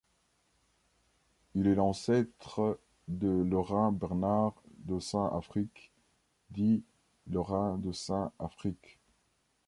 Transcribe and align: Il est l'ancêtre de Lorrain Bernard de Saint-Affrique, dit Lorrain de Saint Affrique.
Il 1.53 1.67
est 1.67 1.75
l'ancêtre 1.75 2.79
de 3.07 3.29
Lorrain 3.29 3.91
Bernard 3.91 4.55
de 4.79 4.99
Saint-Affrique, 4.99 5.91
dit 6.49 6.83
Lorrain 7.29 7.77
de 7.77 7.91
Saint 7.91 8.31
Affrique. 8.39 8.97